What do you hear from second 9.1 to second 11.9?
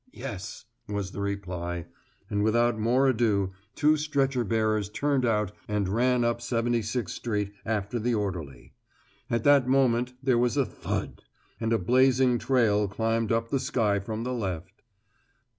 At that moment there was a thud, and a